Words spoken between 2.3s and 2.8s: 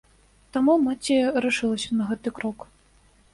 крок.